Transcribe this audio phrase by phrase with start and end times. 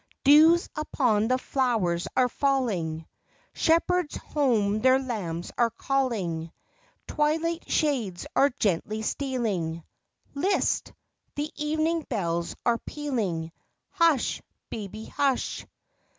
[0.23, 3.05] Dews upon the flowers are falling;
[3.53, 6.51] Shepherds home their lambs are calling;
[7.05, 9.83] Twilight shades are gently stealing
[10.33, 10.91] List!
[11.35, 13.51] the evening bells are pealing;
[13.91, 14.41] Hush,
[14.71, 15.67] baby hush!